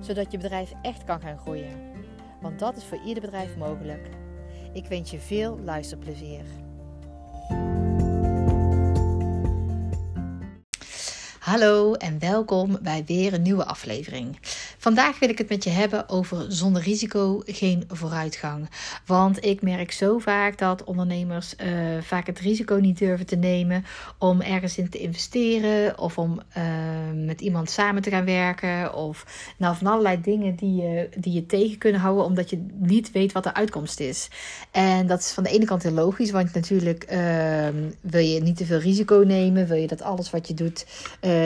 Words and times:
zodat 0.00 0.32
je 0.32 0.38
bedrijf 0.38 0.72
echt 0.82 1.04
kan 1.04 1.20
gaan 1.20 1.38
groeien. 1.38 1.80
Want 2.40 2.58
dat 2.58 2.76
is 2.76 2.84
voor 2.84 3.00
ieder 3.04 3.22
bedrijf 3.22 3.56
mogelijk. 3.56 4.08
Ik 4.72 4.86
wens 4.86 5.10
je 5.10 5.18
veel 5.18 5.58
luisterplezier. 5.58 6.44
Hallo 11.48 11.94
en 11.94 12.18
welkom 12.18 12.78
bij 12.82 13.04
weer 13.06 13.32
een 13.32 13.42
nieuwe 13.42 13.64
aflevering. 13.64 14.38
Vandaag 14.78 15.18
wil 15.18 15.28
ik 15.28 15.38
het 15.38 15.48
met 15.48 15.64
je 15.64 15.70
hebben 15.70 16.08
over 16.08 16.44
zonder 16.48 16.82
risico 16.82 17.42
geen 17.46 17.84
vooruitgang. 17.88 18.70
Want 19.06 19.44
ik 19.44 19.62
merk 19.62 19.92
zo 19.92 20.18
vaak 20.18 20.58
dat 20.58 20.84
ondernemers 20.84 21.54
uh, 21.54 22.02
vaak 22.02 22.26
het 22.26 22.38
risico 22.38 22.74
niet 22.74 22.98
durven 22.98 23.26
te 23.26 23.36
nemen 23.36 23.84
om 24.18 24.40
ergens 24.40 24.78
in 24.78 24.88
te 24.88 24.98
investeren 24.98 25.98
of 25.98 26.18
om 26.18 26.40
uh, 26.56 26.64
met 27.26 27.40
iemand 27.40 27.70
samen 27.70 28.02
te 28.02 28.10
gaan 28.10 28.24
werken. 28.24 28.94
Of 28.94 29.26
nou, 29.58 29.76
van 29.76 29.86
allerlei 29.86 30.20
dingen 30.20 30.54
die 30.54 30.74
je, 30.74 31.08
die 31.16 31.32
je 31.32 31.46
tegen 31.46 31.78
kunnen 31.78 32.00
houden 32.00 32.24
omdat 32.24 32.50
je 32.50 32.66
niet 32.72 33.12
weet 33.12 33.32
wat 33.32 33.44
de 33.44 33.54
uitkomst 33.54 34.00
is. 34.00 34.28
En 34.70 35.06
dat 35.06 35.18
is 35.18 35.30
van 35.30 35.44
de 35.44 35.50
ene 35.50 35.64
kant 35.64 35.82
heel 35.82 35.92
logisch, 35.92 36.30
want 36.30 36.54
natuurlijk 36.54 37.12
uh, 37.12 37.68
wil 38.00 38.22
je 38.22 38.40
niet 38.40 38.56
te 38.56 38.66
veel 38.66 38.78
risico 38.78 39.22
nemen. 39.26 39.66
Wil 39.66 39.76
je 39.76 39.86
dat 39.86 40.02
alles 40.02 40.30
wat 40.30 40.48
je 40.48 40.54
doet, 40.54 40.86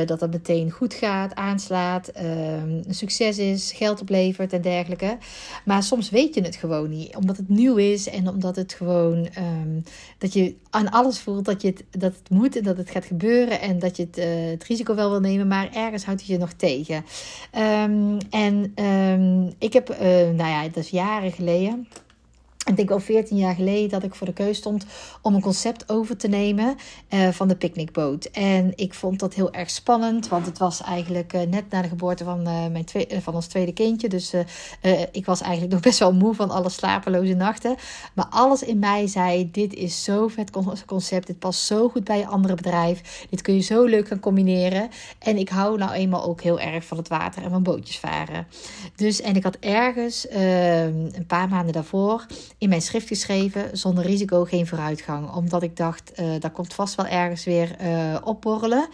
dat 0.06 0.20
dat 0.20 0.30
meteen 0.30 0.70
goed 0.70 0.94
gaat, 0.94 1.34
aanslaat, 1.34 2.10
een 2.14 2.84
succes 2.88 3.38
is, 3.38 3.72
geld 3.72 4.00
oplevert 4.00 4.52
en 4.52 4.62
dergelijke. 4.62 5.18
Maar 5.64 5.82
soms 5.82 6.10
weet 6.10 6.34
je 6.34 6.40
het 6.40 6.56
gewoon 6.56 6.90
niet, 6.90 7.16
omdat 7.16 7.36
het 7.36 7.48
nieuw 7.48 7.76
is 7.76 8.08
en 8.08 8.28
omdat 8.28 8.56
het 8.56 8.72
gewoon 8.72 9.28
um, 9.38 9.82
dat 10.18 10.32
je 10.32 10.54
aan 10.70 10.90
alles 10.90 11.20
voelt 11.20 11.44
dat, 11.44 11.62
je 11.62 11.68
het, 11.68 11.84
dat 11.90 12.14
het 12.14 12.30
moet 12.30 12.56
en 12.56 12.62
dat 12.62 12.76
het 12.76 12.90
gaat 12.90 13.04
gebeuren 13.04 13.60
en 13.60 13.78
dat 13.78 13.96
je 13.96 14.02
het, 14.02 14.18
uh, 14.18 14.24
het 14.50 14.64
risico 14.64 14.94
wel 14.94 15.10
wil 15.10 15.20
nemen, 15.20 15.48
maar 15.48 15.70
ergens 15.72 16.04
houdt 16.04 16.20
het 16.20 16.30
je 16.30 16.38
nog 16.38 16.52
tegen. 16.52 17.04
Um, 17.58 18.18
en 18.30 18.74
ik 19.58 19.72
heb, 19.72 19.90
uh, 19.90 19.98
nou 20.08 20.36
ja, 20.36 20.62
dat 20.62 20.76
is 20.76 20.90
jaren 20.90 21.32
geleden. 21.32 21.88
Ik 22.62 22.76
denk 22.76 22.90
al 22.90 23.00
14 23.00 23.36
jaar 23.36 23.54
geleden 23.54 23.88
dat 23.88 24.02
ik 24.02 24.14
voor 24.14 24.26
de 24.26 24.32
keus 24.32 24.56
stond 24.56 24.86
om 25.22 25.34
een 25.34 25.40
concept 25.40 25.88
over 25.88 26.16
te 26.16 26.28
nemen 26.28 26.76
uh, 27.10 27.28
van 27.28 27.48
de 27.48 27.56
picknickboot. 27.56 28.24
En 28.24 28.72
ik 28.76 28.94
vond 28.94 29.18
dat 29.18 29.34
heel 29.34 29.52
erg 29.52 29.70
spannend, 29.70 30.28
want 30.28 30.46
het 30.46 30.58
was 30.58 30.82
eigenlijk 30.82 31.32
uh, 31.32 31.40
net 31.42 31.70
na 31.70 31.82
de 31.82 31.88
geboorte 31.88 32.24
van, 32.24 32.40
uh, 32.40 32.66
mijn 32.66 32.84
van 33.22 33.34
ons 33.34 33.46
tweede 33.46 33.72
kindje. 33.72 34.08
Dus 34.08 34.32
ik 35.12 35.26
was 35.26 35.40
eigenlijk 35.40 35.72
nog 35.76 35.82
best 35.82 35.98
wel 35.98 36.12
moe 36.12 36.34
van 36.34 36.50
alle 36.50 36.68
slapeloze 36.68 37.34
nachten. 37.34 37.76
Maar 38.14 38.26
alles 38.30 38.62
in 38.62 38.78
mij 38.78 39.06
zei: 39.06 39.50
Dit 39.50 39.74
is 39.74 40.04
zo 40.04 40.28
vet 40.28 40.50
concept. 40.86 41.26
Dit 41.26 41.38
past 41.38 41.60
zo 41.60 41.88
goed 41.88 42.04
bij 42.04 42.18
je 42.18 42.26
andere 42.26 42.54
bedrijf. 42.54 43.26
Dit 43.30 43.42
kun 43.42 43.54
je 43.54 43.60
zo 43.60 43.84
leuk 43.84 44.08
gaan 44.08 44.20
combineren. 44.20 44.88
En 45.18 45.36
ik 45.36 45.48
hou 45.48 45.78
nou 45.78 45.92
eenmaal 45.92 46.24
ook 46.24 46.40
heel 46.40 46.60
erg 46.60 46.84
van 46.84 46.96
het 46.96 47.08
water 47.08 47.42
en 47.42 47.50
van 47.50 47.62
bootjes 47.62 47.98
varen. 47.98 48.46
Dus 48.96 49.20
en 49.20 49.36
ik 49.36 49.42
had 49.42 49.56
ergens 49.60 50.26
een 50.30 51.26
paar 51.26 51.48
maanden 51.48 51.72
daarvoor 51.72 52.26
in 52.62 52.68
mijn 52.68 52.82
schrift 52.82 53.08
geschreven: 53.08 53.78
zonder 53.78 54.04
risico 54.04 54.44
geen 54.44 54.66
vooruitgang. 54.66 55.32
Omdat 55.34 55.62
ik 55.62 55.76
dacht, 55.76 56.12
uh, 56.20 56.40
dat 56.40 56.52
komt 56.52 56.74
vast 56.74 56.94
wel 56.94 57.06
ergens 57.06 57.44
weer 57.44 57.76
uh, 57.82 58.16
opborrelen. 58.24 58.88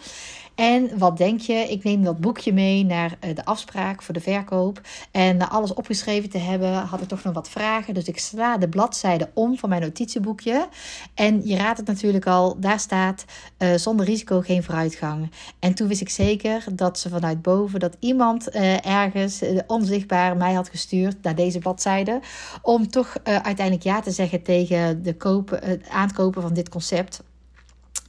En 0.59 0.97
wat 0.97 1.17
denk 1.17 1.39
je? 1.39 1.53
Ik 1.53 1.83
neem 1.83 2.03
dat 2.03 2.19
boekje 2.19 2.53
mee 2.53 2.85
naar 2.85 3.17
uh, 3.25 3.35
de 3.35 3.45
afspraak 3.45 4.01
voor 4.01 4.13
de 4.13 4.19
verkoop. 4.19 4.81
En 5.11 5.37
na 5.37 5.49
alles 5.49 5.73
opgeschreven 5.73 6.29
te 6.29 6.37
hebben, 6.37 6.73
had 6.73 7.01
ik 7.01 7.07
toch 7.07 7.23
nog 7.23 7.33
wat 7.33 7.49
vragen. 7.49 7.93
Dus 7.93 8.07
ik 8.07 8.19
sla 8.19 8.57
de 8.57 8.69
bladzijde 8.69 9.29
om 9.33 9.57
van 9.57 9.69
mijn 9.69 9.81
notitieboekje. 9.81 10.67
En 11.13 11.47
je 11.47 11.57
raadt 11.57 11.77
het 11.77 11.87
natuurlijk 11.87 12.27
al, 12.27 12.59
daar 12.59 12.79
staat 12.79 13.25
uh, 13.57 13.73
zonder 13.73 14.05
risico 14.05 14.41
geen 14.41 14.63
vooruitgang. 14.63 15.31
En 15.59 15.73
toen 15.73 15.87
wist 15.87 16.01
ik 16.01 16.09
zeker 16.09 16.65
dat 16.73 16.99
ze 16.99 17.09
vanuit 17.09 17.41
boven, 17.41 17.79
dat 17.79 17.95
iemand 17.99 18.55
uh, 18.55 18.85
ergens 18.85 19.41
onzichtbaar 19.67 20.37
mij 20.37 20.53
had 20.53 20.69
gestuurd 20.69 21.15
naar 21.21 21.35
deze 21.35 21.59
bladzijde. 21.59 22.19
Om 22.61 22.89
toch 22.89 23.15
uiteindelijk 23.23 23.83
ja 23.83 24.01
te 24.01 24.11
zeggen 24.11 24.41
tegen 24.41 25.03
de 25.03 25.15
het 25.59 25.89
aankopen 25.89 26.41
van 26.41 26.53
dit 26.53 26.69
concept. 26.69 27.21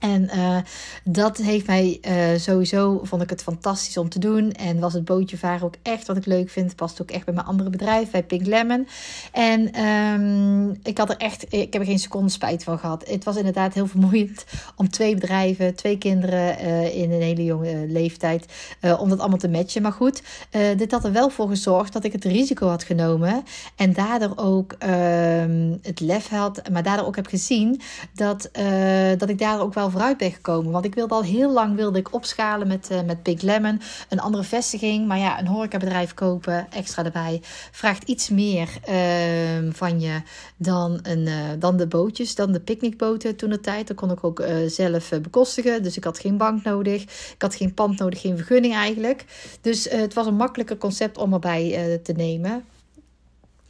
En 0.00 0.30
uh, 0.34 0.56
dat 1.04 1.36
heeft 1.36 1.66
mij 1.66 2.00
uh, 2.08 2.38
sowieso, 2.38 3.00
vond 3.02 3.22
ik 3.22 3.30
het 3.30 3.42
fantastisch 3.42 3.96
om 3.96 4.08
te 4.08 4.18
doen. 4.18 4.52
En 4.52 4.78
was 4.78 4.92
het 4.92 5.04
bootje 5.04 5.38
varen 5.38 5.66
ook 5.66 5.74
echt 5.82 6.06
wat 6.06 6.16
ik 6.16 6.26
leuk 6.26 6.50
vind. 6.50 6.76
Past 6.76 7.02
ook 7.02 7.10
echt 7.10 7.24
bij 7.24 7.34
mijn 7.34 7.46
andere 7.46 7.70
bedrijf, 7.70 8.10
bij 8.10 8.22
Pink 8.22 8.46
Lemon. 8.46 8.88
En 9.32 9.84
um, 9.84 10.78
ik 10.82 10.98
had 10.98 11.10
er 11.10 11.16
echt, 11.16 11.42
ik 11.52 11.72
heb 11.72 11.82
er 11.82 11.88
geen 11.88 11.98
seconde 11.98 12.30
spijt 12.30 12.64
van 12.64 12.78
gehad. 12.78 13.08
Het 13.08 13.24
was 13.24 13.36
inderdaad 13.36 13.74
heel 13.74 13.86
vermoeiend 13.86 14.44
om 14.76 14.90
twee 14.90 15.14
bedrijven, 15.14 15.74
twee 15.74 15.98
kinderen 15.98 16.64
uh, 16.64 16.96
in 16.96 17.12
een 17.12 17.22
hele 17.22 17.44
jonge 17.44 17.86
leeftijd, 17.88 18.46
om 18.98 19.08
dat 19.08 19.18
allemaal 19.18 19.38
te 19.38 19.48
matchen. 19.48 19.82
Maar 19.82 19.92
goed, 19.92 20.22
dit 20.76 20.90
had 20.90 21.04
er 21.04 21.12
wel 21.12 21.30
voor 21.30 21.48
gezorgd 21.48 21.92
dat 21.92 22.04
ik 22.04 22.12
het 22.12 22.24
risico 22.24 22.68
had 22.68 22.84
genomen. 22.84 23.42
En 23.76 23.92
daardoor 23.92 24.32
ook 24.36 24.72
ehm, 24.78 25.76
het 25.82 26.00
lef 26.00 26.28
had, 26.28 26.68
maar 26.72 26.82
daardoor 26.82 27.06
ook 27.06 27.16
heb 27.16 27.26
gezien 27.26 27.80
dat, 28.14 28.50
dat 29.18 29.28
ik 29.28 29.38
daar 29.38 29.60
ook 29.60 29.74
wel 29.74 29.89
vooruit 29.90 30.16
ben 30.16 30.32
gekomen. 30.32 30.72
Want 30.72 30.84
ik 30.84 30.94
wilde 30.94 31.14
al 31.14 31.22
heel 31.22 31.52
lang 31.52 31.76
wilde 31.76 31.98
ik 31.98 32.14
opschalen 32.14 32.68
met, 32.68 32.88
uh, 32.92 33.02
met 33.02 33.22
Big 33.22 33.40
Lemon. 33.40 33.80
Een 34.08 34.20
andere 34.20 34.42
vestiging. 34.42 35.06
Maar 35.06 35.18
ja, 35.18 35.38
een 35.38 35.46
horecabedrijf 35.46 36.14
kopen, 36.14 36.66
extra 36.70 37.04
erbij. 37.04 37.40
Vraagt 37.70 38.08
iets 38.08 38.28
meer 38.28 38.68
uh, 38.88 39.72
van 39.72 40.00
je 40.00 40.22
dan, 40.56 40.98
een, 41.02 41.26
uh, 41.26 41.34
dan 41.58 41.76
de 41.76 41.86
bootjes, 41.86 42.34
dan 42.34 42.52
de 42.52 42.60
picknickboten 42.60 43.36
toen 43.36 43.50
de 43.50 43.60
tijd. 43.60 43.88
Dat 43.88 43.96
kon 43.96 44.10
ik 44.10 44.24
ook 44.24 44.40
eh, 44.40 44.56
zelf 44.66 45.08
bekostigen. 45.22 45.82
Dus 45.82 45.96
ik 45.96 46.04
had 46.04 46.18
geen 46.18 46.36
bank 46.36 46.64
nodig. 46.64 47.02
Ik 47.02 47.42
had 47.42 47.54
geen 47.54 47.74
pand 47.74 47.98
nodig, 47.98 48.20
geen 48.20 48.36
vergunning 48.36 48.74
eigenlijk. 48.74 49.24
Dus 49.60 49.88
het 49.90 50.14
was 50.14 50.26
een 50.26 50.34
makkelijker 50.34 50.76
concept 50.76 51.18
om 51.18 51.32
erbij 51.32 52.00
te 52.02 52.12
nemen. 52.12 52.64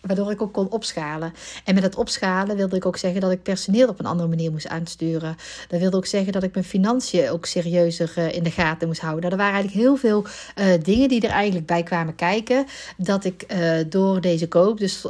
Waardoor 0.00 0.30
ik 0.30 0.42
ook 0.42 0.52
kon 0.52 0.70
opschalen. 0.70 1.32
En 1.64 1.74
met 1.74 1.82
het 1.82 1.96
opschalen 1.96 2.56
wilde 2.56 2.76
ik 2.76 2.86
ook 2.86 2.96
zeggen 2.96 3.20
dat 3.20 3.30
ik 3.30 3.42
personeel 3.42 3.88
op 3.88 3.98
een 3.98 4.06
andere 4.06 4.28
manier 4.28 4.50
moest 4.50 4.68
aansturen. 4.68 5.36
Dat 5.68 5.80
wilde 5.80 5.96
ook 5.96 6.06
zeggen 6.06 6.32
dat 6.32 6.42
ik 6.42 6.54
mijn 6.54 6.64
financiën 6.64 7.30
ook 7.30 7.46
serieuzer 7.46 8.12
uh, 8.18 8.34
in 8.34 8.42
de 8.42 8.50
gaten 8.50 8.88
moest 8.88 9.00
houden. 9.00 9.30
Er 9.30 9.36
waren 9.36 9.52
eigenlijk 9.52 9.84
heel 9.84 9.96
veel 9.96 10.24
uh, 10.58 10.82
dingen 10.82 11.08
die 11.08 11.20
er 11.20 11.30
eigenlijk 11.30 11.66
bij 11.66 11.82
kwamen 11.82 12.14
kijken. 12.14 12.66
Dat 12.96 13.24
ik 13.24 13.44
uh, 13.52 13.72
door 13.88 14.20
deze 14.20 14.48
koop 14.48 14.78
dus 14.78 15.02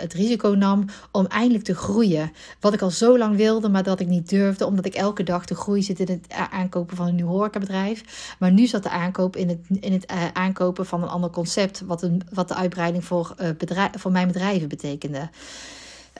het 0.00 0.12
risico 0.12 0.48
nam 0.48 0.84
om 1.10 1.26
eindelijk 1.26 1.64
te 1.64 1.74
groeien. 1.74 2.32
Wat 2.60 2.72
ik 2.72 2.82
al 2.82 2.90
zo 2.90 3.18
lang 3.18 3.36
wilde, 3.36 3.68
maar 3.68 3.82
dat 3.82 4.00
ik 4.00 4.06
niet 4.06 4.28
durfde. 4.28 4.66
Omdat 4.66 4.86
ik 4.86 4.94
elke 4.94 5.22
dag 5.22 5.44
de 5.44 5.54
groei 5.54 5.82
zit 5.82 6.00
in 6.00 6.06
het 6.08 6.48
aankopen 6.50 6.96
van 6.96 7.06
een 7.06 7.14
nieuw 7.14 7.26
horecabedrijf. 7.26 8.34
Maar 8.38 8.52
nu 8.52 8.66
zat 8.66 8.82
de 8.82 8.90
aankoop 8.90 9.36
in 9.36 9.48
het, 9.48 9.58
in 9.80 9.92
het 9.92 10.12
aankopen 10.32 10.86
van 10.86 11.02
een 11.02 11.08
ander 11.08 11.30
concept. 11.30 11.82
Wat, 11.86 12.02
een, 12.02 12.22
wat 12.32 12.48
de 12.48 12.54
uitbreiding 12.54 13.04
voor, 13.04 13.34
bedrijf, 13.58 13.90
voor 13.96 14.12
mij 14.12 14.19
mijn 14.20 14.32
bedrijven 14.32 14.68
betekende. 14.68 15.28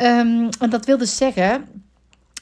Um, 0.03 0.49
en 0.61 0.71
dat 0.71 0.85
wil 0.85 0.99
dus 0.99 1.17
zeggen 1.17 1.65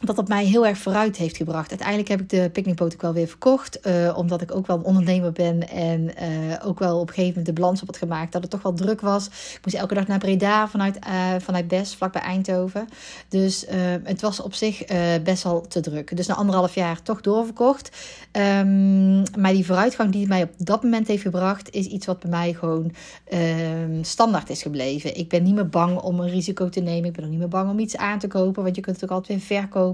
dat 0.00 0.16
dat 0.16 0.28
mij 0.28 0.44
heel 0.44 0.66
erg 0.66 0.78
vooruit 0.78 1.16
heeft 1.16 1.36
gebracht. 1.36 1.70
Uiteindelijk 1.70 2.09
heb 2.09 2.20
ik 2.20 2.28
de 2.28 2.50
picknickboot 2.53 2.92
ook 2.92 3.03
wel 3.03 3.12
weer 3.12 3.26
verkocht. 3.26 3.86
Uh, 3.86 4.16
omdat 4.16 4.40
ik 4.40 4.55
ook 4.55 4.67
wel 4.67 4.76
een 4.76 4.84
ondernemer 4.84 5.32
ben. 5.32 5.69
En 5.69 6.00
uh, 6.00 6.67
ook 6.67 6.78
wel 6.78 6.94
op 6.94 7.08
een 7.08 7.14
gegeven 7.14 7.28
moment 7.28 7.46
de 7.46 7.52
balans 7.52 7.81
op 7.81 7.87
had 7.87 7.96
gemaakt. 7.96 8.32
Dat 8.32 8.43
het 8.43 8.50
toch 8.50 8.62
wel 8.62 8.75
druk 8.75 9.00
was. 9.00 9.26
Ik 9.26 9.61
moest 9.64 9.76
elke 9.76 9.94
dag 9.94 10.06
naar 10.06 10.19
Breda 10.19 10.69
vanuit, 10.69 10.99
uh, 11.06 11.34
vanuit 11.38 11.69
Best, 11.69 11.94
vlakbij 11.94 12.23
Eindhoven. 12.23 12.88
Dus 13.28 13.67
het 14.02 14.20
was 14.20 14.40
op 14.40 14.55
zich 14.55 14.84
best 15.23 15.43
wel 15.43 15.61
te 15.61 15.81
druk. 15.81 16.17
Dus 16.17 16.26
na 16.26 16.34
anderhalf 16.34 16.75
jaar 16.75 17.02
toch 17.02 17.20
doorverkocht. 17.20 17.96
Um, 18.32 19.23
maar 19.38 19.52
die 19.52 19.67
vooruitgang 19.67 20.11
die 20.11 20.20
het 20.20 20.28
mij 20.28 20.43
op 20.43 20.50
dat 20.56 20.82
moment 20.82 21.08
heeft 21.08 21.23
gebracht... 21.23 21.70
is 21.70 21.87
iets 21.87 22.06
wat 22.06 22.19
bij 22.19 22.31
mij 22.31 22.52
gewoon 22.52 22.93
um, 23.32 24.05
standaard 24.05 24.50
is 24.50 24.62
gebleven. 24.62 25.17
Ik 25.17 25.28
ben 25.28 25.43
niet 25.43 25.55
meer 25.55 25.69
bang 25.69 26.00
om 26.00 26.20
een 26.20 26.31
risico 26.31 26.69
te 26.69 26.81
nemen. 26.81 27.08
Ik 27.08 27.12
ben 27.12 27.25
ook 27.25 27.31
niet 27.31 27.38
meer 27.38 27.49
bang 27.49 27.70
om 27.70 27.78
iets 27.78 27.96
aan 27.96 28.19
te 28.19 28.26
kopen. 28.26 28.62
Want 28.62 28.76
je 28.76 28.82
kunt 28.82 29.00
het 29.00 29.05
ook 29.05 29.17
altijd 29.17 29.38
weer 29.38 29.58
verkopen 29.58 29.88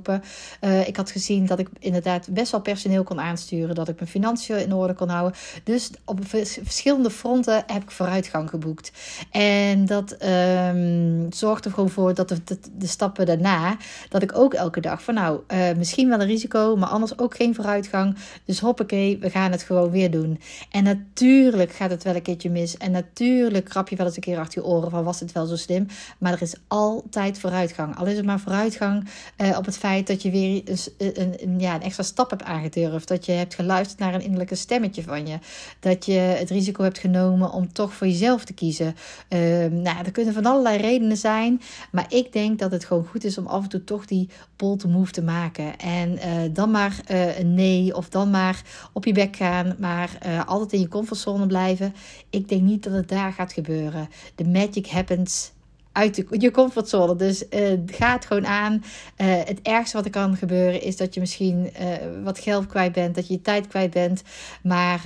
Uh, 0.60 0.88
ik 0.88 0.96
had 0.96 1.10
gezien 1.10 1.46
dat 1.46 1.58
ik 1.58 1.68
inderdaad 1.78 2.28
best 2.30 2.50
wel 2.50 2.60
personeel 2.60 3.04
kon 3.04 3.20
aansturen, 3.20 3.74
dat 3.74 3.88
ik 3.88 3.96
mijn 3.96 4.10
financiën 4.10 4.58
in 4.58 4.72
orde 4.72 4.94
kon 4.94 5.08
houden. 5.08 5.38
Dus 5.64 5.90
op 6.04 6.20
verschillende 6.62 7.10
fronten 7.10 7.64
heb 7.66 7.82
ik 7.82 7.90
vooruitgang 7.90 8.50
geboekt. 8.50 8.92
En 9.30 9.84
dat 9.86 10.12
um, 10.22 11.28
er 11.64 11.70
gewoon 11.70 11.90
voor 11.90 12.14
dat 12.14 12.28
de, 12.28 12.86
stappen 12.86 13.26
daarna, 13.26 13.76
dat 14.08 14.22
ik 14.22 14.38
ook 14.38 14.54
elke 14.54 14.80
dag 14.80 15.02
van 15.02 15.14
nou, 15.14 15.40
uh, 15.48 15.72
misschien 15.76 16.08
wel 16.08 16.20
een 16.20 16.26
risico, 16.26 16.76
maar 16.76 16.88
anders 16.88 17.18
ook 17.18 17.36
geen 17.36 17.54
vooruitgang. 17.54 18.16
Dus 18.44 18.60
hoppakee, 18.60 19.18
we 19.18 19.30
gaan 19.30 19.50
het 19.50 19.62
gewoon 19.62 19.90
weer 19.90 20.10
doen. 20.10 20.40
En 20.70 20.84
natuurlijk 20.84 21.72
gaat 21.72 21.90
het 21.90 22.04
wel 22.04 22.14
een 22.14 22.22
keertje 22.22 22.50
mis. 22.50 22.76
En 22.76 22.90
natuurlijk 22.90 23.64
krap 23.64 23.88
je 23.88 23.96
wel 23.96 24.06
eens 24.06 24.16
een 24.16 24.22
keer 24.22 24.38
achter 24.38 24.62
je 24.62 24.68
oren 24.68 24.90
van 24.90 25.04
was 25.04 25.20
het 25.20 25.32
wel 25.32 25.46
zo 25.46 25.56
slim. 25.56 25.86
Maar 26.18 26.32
er 26.32 26.42
is 26.42 26.54
altijd 26.68 27.38
vooruitgang. 27.38 27.96
Al 27.96 28.06
is 28.06 28.16
het 28.16 28.26
maar 28.26 28.40
vooruitgang 28.40 29.08
uh, 29.38 29.56
op 29.58 29.64
het 29.64 29.76
feit 29.84 30.06
dat 30.06 30.22
je 30.22 30.30
weer 30.30 30.62
een, 30.98 31.34
een, 31.42 31.60
ja, 31.60 31.74
een 31.74 31.82
extra 31.82 32.02
stap 32.02 32.30
hebt 32.30 32.42
aangedurfd. 32.42 33.08
Dat 33.08 33.26
je 33.26 33.32
hebt 33.32 33.54
geluisterd 33.54 33.98
naar 33.98 34.14
een 34.14 34.22
innerlijke 34.22 34.54
stemmetje 34.54 35.02
van 35.02 35.26
je. 35.26 35.38
Dat 35.80 36.06
je 36.06 36.12
het 36.12 36.50
risico 36.50 36.82
hebt 36.82 36.98
genomen 36.98 37.52
om 37.52 37.72
toch 37.72 37.94
voor 37.94 38.06
jezelf 38.06 38.44
te 38.44 38.52
kiezen. 38.52 38.86
Uh, 39.28 39.38
nou, 39.66 40.04
er 40.04 40.10
kunnen 40.12 40.34
van 40.34 40.46
allerlei 40.46 40.76
redenen 40.78 41.16
zijn. 41.16 41.60
Maar 41.92 42.06
ik 42.08 42.32
denk 42.32 42.58
dat 42.58 42.70
het 42.70 42.84
gewoon 42.84 43.06
goed 43.06 43.24
is 43.24 43.38
om 43.38 43.46
af 43.46 43.62
en 43.62 43.68
toe 43.68 43.84
toch 43.84 44.06
die 44.06 44.28
bold 44.56 44.86
move 44.86 45.12
te 45.12 45.22
maken. 45.22 45.78
En 45.78 46.12
uh, 46.12 46.20
dan 46.52 46.70
maar 46.70 47.00
uh, 47.10 47.38
een 47.38 47.54
nee 47.54 47.96
of 47.96 48.08
dan 48.08 48.30
maar 48.30 48.62
op 48.92 49.04
je 49.04 49.12
bek 49.12 49.36
gaan. 49.36 49.76
Maar 49.78 50.18
uh, 50.26 50.46
altijd 50.46 50.72
in 50.72 50.80
je 50.80 50.88
comfortzone 50.88 51.46
blijven. 51.46 51.94
Ik 52.30 52.48
denk 52.48 52.62
niet 52.62 52.82
dat 52.82 52.92
het 52.92 53.08
daar 53.08 53.32
gaat 53.32 53.52
gebeuren. 53.52 54.08
De 54.34 54.44
magic 54.44 54.86
happens 54.86 55.52
uit 55.94 56.24
je 56.30 56.50
comfortzone. 56.50 57.16
Dus 57.16 57.44
uh, 57.50 57.80
ga 57.86 58.12
het 58.12 58.26
gewoon 58.26 58.46
aan. 58.46 58.72
Uh, 58.72 59.26
het 59.44 59.62
ergste 59.62 59.96
wat 59.96 60.04
er 60.04 60.10
kan 60.10 60.36
gebeuren 60.36 60.82
is 60.82 60.96
dat 60.96 61.14
je 61.14 61.20
misschien 61.20 61.70
uh, 61.80 61.86
wat 62.24 62.38
geld 62.38 62.66
kwijt 62.66 62.92
bent, 62.92 63.14
dat 63.14 63.26
je 63.26 63.32
je 63.32 63.40
tijd 63.40 63.66
kwijt 63.66 63.90
bent. 63.90 64.22
Maar 64.62 65.00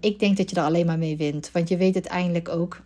ik 0.00 0.18
denk 0.18 0.36
dat 0.36 0.50
je 0.50 0.56
er 0.56 0.62
alleen 0.62 0.86
maar 0.86 0.98
mee 0.98 1.16
wint. 1.16 1.50
Want 1.52 1.68
je 1.68 1.76
weet 1.76 1.94
uiteindelijk 1.94 2.48
ook 2.48 2.80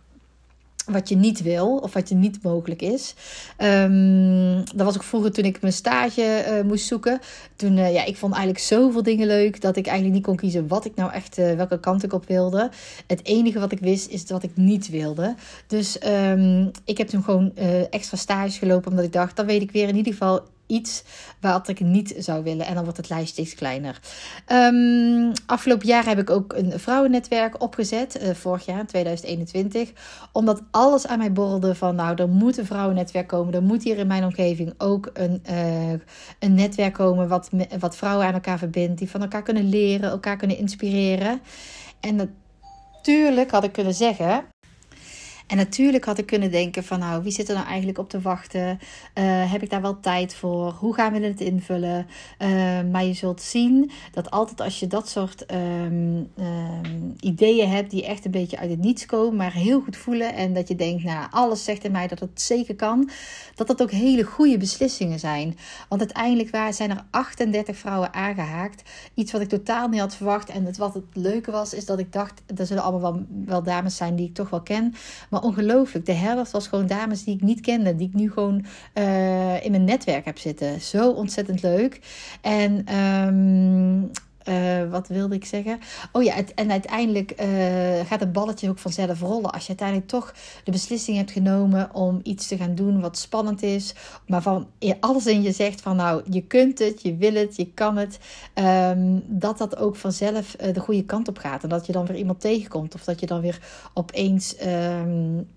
wat 0.87 1.09
je 1.09 1.15
niet 1.15 1.41
wil 1.41 1.77
of 1.77 1.93
wat 1.93 2.09
je 2.09 2.15
niet 2.15 2.43
mogelijk 2.43 2.81
is. 2.81 3.15
Um, 3.57 4.55
dat 4.75 4.85
was 4.85 4.95
ook 4.95 5.03
vroeger 5.03 5.31
toen 5.31 5.45
ik 5.45 5.61
mijn 5.61 5.73
stage 5.73 6.45
uh, 6.47 6.67
moest 6.67 6.85
zoeken. 6.85 7.19
Toen, 7.55 7.77
uh, 7.77 7.93
ja, 7.93 8.05
ik 8.05 8.17
vond 8.17 8.33
eigenlijk 8.33 8.63
zoveel 8.63 9.03
dingen 9.03 9.27
leuk 9.27 9.61
dat 9.61 9.75
ik 9.75 9.85
eigenlijk 9.85 10.15
niet 10.15 10.25
kon 10.25 10.35
kiezen 10.35 10.67
wat 10.67 10.85
ik 10.85 10.95
nou 10.95 11.11
echt, 11.11 11.37
uh, 11.37 11.53
welke 11.53 11.79
kant 11.79 12.03
ik 12.03 12.13
op 12.13 12.27
wilde. 12.27 12.69
Het 13.07 13.25
enige 13.25 13.59
wat 13.59 13.71
ik 13.71 13.79
wist 13.79 14.09
is 14.09 14.23
wat 14.27 14.43
ik 14.43 14.51
niet 14.55 14.89
wilde. 14.89 15.35
Dus 15.67 15.97
um, 16.07 16.71
ik 16.85 16.97
heb 16.97 17.07
toen 17.07 17.23
gewoon 17.23 17.55
extra 17.89 18.17
stages 18.17 18.57
gelopen 18.57 18.89
omdat 18.89 19.05
ik 19.05 19.13
dacht, 19.13 19.35
dan 19.35 19.45
weet 19.45 19.61
ik 19.61 19.71
weer 19.71 19.87
in 19.87 19.95
ieder 19.95 20.11
geval 20.11 20.41
iets 20.67 21.03
wat 21.41 21.67
ik 21.67 21.79
niet 21.79 22.13
zou 22.17 22.43
willen. 22.43 22.65
En 22.65 22.73
dan 22.73 22.83
wordt 22.83 22.97
het 22.97 23.09
lijst 23.09 23.31
steeds 23.31 23.55
kleiner. 23.55 23.99
Um, 24.51 25.31
afgelopen 25.45 25.87
jaar 25.87 26.05
heb 26.05 26.19
ik 26.19 26.29
ook 26.29 26.53
een 26.53 26.79
vrouwennetwerk 26.79 27.61
opgezet. 27.61 28.21
Uh, 28.21 28.33
vorig 28.33 28.65
jaar, 28.65 28.85
2021. 28.85 29.91
Omdat 30.31 30.61
alles 30.71 31.07
aan 31.07 31.17
mij 31.17 31.31
borrelde 31.31 31.75
van 31.75 31.95
nou, 31.95 32.15
er 32.15 32.29
moet 32.29 32.57
een 32.57 32.65
vrouwennetwerk 32.65 33.27
komen. 33.27 33.53
Er 33.53 33.63
moet 33.63 33.83
hier 33.83 33.97
in 33.97 34.07
mijn 34.07 34.23
omgeving 34.23 34.73
ook 34.77 35.09
een, 35.13 35.41
uh, 35.49 35.91
een 36.39 36.53
netwerk 36.53 36.93
komen 36.93 37.27
wat, 37.27 37.49
wat 37.79 37.97
vrouwen 37.97 38.25
aan 38.25 38.33
elkaar 38.33 38.57
verbindt. 38.57 38.97
Die 38.97 39.09
van 39.09 39.21
elkaar 39.21 39.43
kunnen 39.43 39.69
leren, 39.69 40.09
elkaar 40.09 40.37
kunnen 40.37 40.57
inspireren. 40.57 41.41
En 41.99 42.15
natuurlijk 42.15 43.51
had 43.51 43.63
ik 43.63 43.71
kunnen 43.71 43.93
zeggen 43.93 44.45
en 45.47 45.57
natuurlijk 45.57 46.05
had 46.05 46.17
ik 46.17 46.25
kunnen 46.25 46.51
denken 46.51 46.83
van 46.83 46.99
nou, 46.99 47.23
wie 47.23 47.31
zit 47.31 47.49
er 47.49 47.55
nou 47.55 47.67
eigenlijk 47.67 47.97
op 47.97 48.09
te 48.09 48.21
wachten? 48.21 48.79
Uh, 49.15 49.51
heb 49.51 49.61
ik 49.61 49.69
daar 49.69 49.81
wel 49.81 49.99
tijd 49.99 50.35
voor? 50.35 50.71
Hoe 50.71 50.93
gaan 50.93 51.13
we 51.13 51.19
het 51.19 51.41
invullen? 51.41 52.07
Uh, 52.39 52.49
maar 52.91 53.05
je 53.05 53.13
zult 53.13 53.41
zien 53.41 53.91
dat 54.11 54.31
altijd 54.31 54.61
als 54.61 54.79
je 54.79 54.87
dat 54.87 55.09
soort 55.09 55.51
um, 55.51 56.31
um, 56.39 57.15
ideeën 57.19 57.69
hebt 57.69 57.91
die 57.91 58.05
echt 58.05 58.25
een 58.25 58.31
beetje 58.31 58.57
uit 58.57 58.69
het 58.69 58.79
niets 58.79 59.05
komen, 59.05 59.35
maar 59.35 59.53
heel 59.53 59.81
goed 59.81 59.97
voelen 59.97 60.33
en 60.33 60.53
dat 60.53 60.67
je 60.67 60.75
denkt, 60.75 61.03
nou, 61.03 61.27
alles 61.29 61.63
zegt 61.63 61.83
in 61.83 61.91
mij 61.91 62.07
dat 62.07 62.19
het 62.19 62.41
zeker 62.41 62.75
kan, 62.75 63.09
dat 63.55 63.67
dat 63.67 63.81
ook 63.81 63.91
hele 63.91 64.23
goede 64.23 64.57
beslissingen 64.57 65.19
zijn. 65.19 65.57
Want 65.89 66.01
uiteindelijk 66.01 66.49
waren, 66.49 66.73
zijn 66.73 66.89
er 66.89 67.03
38 67.09 67.77
vrouwen 67.77 68.13
aangehaakt. 68.13 68.89
Iets 69.13 69.31
wat 69.31 69.41
ik 69.41 69.49
totaal 69.49 69.87
niet 69.87 69.99
had 69.99 70.15
verwacht. 70.15 70.49
En 70.49 70.65
het, 70.65 70.77
wat 70.77 70.93
het 70.93 71.03
leuke 71.13 71.51
was, 71.51 71.73
is 71.73 71.85
dat 71.85 71.99
ik 71.99 72.13
dacht, 72.13 72.41
er 72.55 72.65
zullen 72.65 72.83
allemaal 72.83 73.25
wel, 73.45 73.63
dames 73.63 73.95
zijn 73.95 74.15
die 74.15 74.27
ik 74.27 74.33
toch 74.33 74.49
wel 74.49 74.61
ken. 74.61 74.95
Ongelooflijk. 75.41 76.05
De 76.05 76.13
helft 76.13 76.51
was 76.51 76.67
gewoon 76.67 76.87
dames 76.87 77.23
die 77.23 77.35
ik 77.35 77.41
niet 77.41 77.61
kende. 77.61 77.95
Die 77.95 78.07
ik 78.07 78.13
nu 78.13 78.31
gewoon 78.31 78.65
uh, 78.93 79.65
in 79.65 79.71
mijn 79.71 79.83
netwerk 79.83 80.25
heb 80.25 80.37
zitten. 80.37 80.81
Zo 80.81 81.11
ontzettend 81.11 81.61
leuk. 81.61 81.99
En 82.41 82.95
um, 82.97 84.11
uh, 84.49 84.89
wat 84.89 85.07
wilde 85.07 85.35
ik 85.35 85.45
zeggen? 85.45 85.79
Oh 86.11 86.23
ja, 86.23 86.33
het, 86.33 86.53
en 86.53 86.71
uiteindelijk 86.71 87.41
uh, 87.41 87.47
gaat 88.05 88.19
het 88.19 88.31
balletje 88.31 88.69
ook 88.69 88.79
vanzelf 88.79 89.19
rollen. 89.19 89.51
Als 89.51 89.61
je 89.61 89.67
uiteindelijk 89.67 90.07
toch 90.07 90.33
de 90.63 90.71
beslissing 90.71 91.17
hebt 91.17 91.31
genomen 91.31 91.93
om 91.93 92.19
iets 92.23 92.47
te 92.47 92.57
gaan 92.57 92.75
doen 92.75 93.01
wat 93.01 93.17
spannend 93.17 93.63
is. 93.63 93.95
Maar 94.27 94.41
van 94.41 94.67
alles 94.99 95.25
in 95.25 95.41
je 95.41 95.51
zegt 95.51 95.81
van 95.81 95.95
nou, 95.95 96.21
je 96.29 96.41
kunt 96.41 96.79
het, 96.79 97.01
je 97.01 97.15
wil 97.15 97.33
het, 97.33 97.55
je 97.55 97.73
kan 97.73 97.97
het. 97.97 98.19
Um, 98.55 99.23
dat 99.27 99.57
dat 99.57 99.77
ook 99.77 99.95
vanzelf 99.95 100.55
uh, 100.61 100.73
de 100.73 100.79
goede 100.79 101.05
kant 101.05 101.27
op 101.27 101.37
gaat. 101.37 101.63
En 101.63 101.69
dat 101.69 101.85
je 101.85 101.91
dan 101.91 102.05
weer 102.05 102.17
iemand 102.17 102.41
tegenkomt. 102.41 102.95
Of 102.95 103.03
dat 103.03 103.19
je 103.19 103.25
dan 103.25 103.41
weer 103.41 103.59
opeens 103.93 104.55
um, 104.65 105.47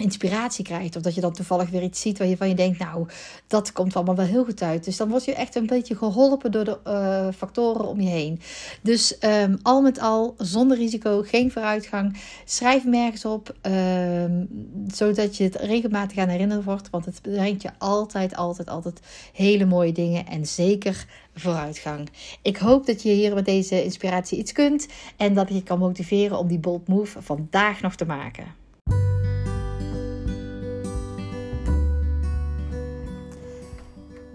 inspiratie 0.00 0.64
krijgt. 0.64 0.96
Of 0.96 1.02
dat 1.02 1.14
je 1.14 1.20
dan 1.20 1.32
toevallig 1.32 1.70
weer 1.70 1.82
iets 1.82 2.00
ziet 2.00 2.18
waar 2.18 2.48
je 2.48 2.54
denkt, 2.54 2.78
nou, 2.78 3.06
dat 3.46 3.72
komt 3.72 3.96
allemaal 3.96 4.14
wel 4.14 4.26
heel 4.26 4.44
goed 4.44 4.62
uit. 4.62 4.84
Dus 4.84 4.96
dan 4.96 5.08
word 5.08 5.24
je 5.24 5.34
echt 5.34 5.54
een 5.54 5.66
beetje 5.66 5.96
geholpen 5.96 6.50
door 6.50 6.64
de 6.64 6.78
uh, 6.86 7.28
factoren 7.36 7.88
om 7.88 8.00
je 8.00 8.08
heen. 8.08 8.40
Dus 8.82 9.16
um, 9.20 9.58
al 9.62 9.82
met 9.82 10.00
al, 10.00 10.34
zonder 10.38 10.76
risico, 10.76 11.22
geen 11.26 11.52
vooruitgang. 11.52 12.20
Schrijf 12.44 12.82
hem 12.82 12.94
ergens 12.94 13.24
op, 13.24 13.54
um, 13.62 14.48
zodat 14.92 15.36
je 15.36 15.44
het 15.44 15.56
regelmatig 15.56 16.18
aan 16.18 16.28
herinnerd 16.28 16.64
wordt. 16.64 16.90
Want 16.90 17.04
het 17.04 17.22
brengt 17.22 17.62
je 17.62 17.70
altijd, 17.78 18.36
altijd, 18.36 18.68
altijd 18.68 19.00
hele 19.32 19.64
mooie 19.64 19.92
dingen. 19.92 20.26
En 20.26 20.46
zeker 20.46 21.06
vooruitgang. 21.34 22.08
Ik 22.42 22.56
hoop 22.56 22.86
dat 22.86 23.02
je 23.02 23.10
hier 23.10 23.34
met 23.34 23.44
deze 23.44 23.84
inspiratie 23.84 24.38
iets 24.38 24.52
kunt. 24.52 24.86
En 25.16 25.34
dat 25.34 25.48
ik 25.48 25.54
je 25.54 25.62
kan 25.62 25.78
motiveren 25.78 26.38
om 26.38 26.46
die 26.46 26.58
bold 26.58 26.88
move 26.88 27.22
vandaag 27.22 27.80
nog 27.80 27.94
te 27.94 28.06
maken. 28.06 28.44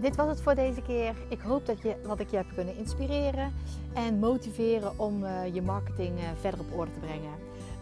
Dit 0.04 0.16
was 0.16 0.28
het 0.28 0.40
voor 0.40 0.54
deze 0.54 0.82
keer. 0.82 1.14
Ik 1.28 1.40
hoop 1.40 1.66
dat 1.66 1.82
je 1.82 1.94
wat 2.02 2.20
ik 2.20 2.30
je 2.30 2.36
heb 2.36 2.46
kunnen 2.54 2.76
inspireren 2.76 3.52
en 3.94 4.18
motiveren 4.18 4.98
om 4.98 5.22
uh, 5.22 5.54
je 5.54 5.62
marketing 5.62 6.18
uh, 6.18 6.24
verder 6.40 6.60
op 6.60 6.78
orde 6.78 6.90
te 6.90 6.98
brengen. 6.98 7.32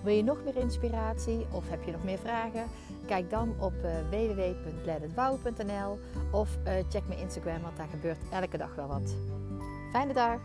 Wil 0.03 0.15
je 0.15 0.23
nog 0.23 0.45
meer 0.45 0.57
inspiratie 0.57 1.47
of 1.51 1.69
heb 1.69 1.83
je 1.85 1.93
nog 1.93 2.05
meer 2.05 2.19
vragen? 2.19 2.65
Kijk 3.07 3.31
dan 3.31 3.55
op 3.59 3.73
uh, 3.85 3.91
www.letitbouwen.nl 4.11 5.99
of 6.31 6.59
check 6.89 7.09
mijn 7.09 7.21
Instagram, 7.21 7.63
want 7.63 7.77
daar 7.77 7.89
gebeurt 7.89 8.19
elke 8.31 8.57
dag 8.57 8.75
wel 8.75 8.87
wat. 8.87 9.15
Fijne 9.93 10.13
dag! 10.13 10.39